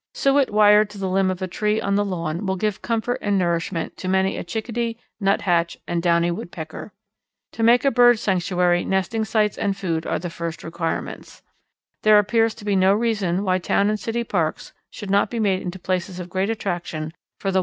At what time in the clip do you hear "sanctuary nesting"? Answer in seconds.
8.17-9.25